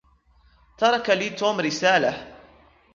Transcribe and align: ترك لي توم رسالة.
ترك 0.77 1.09
لي 1.09 1.29
توم 1.29 1.59
رسالة. 1.61 2.33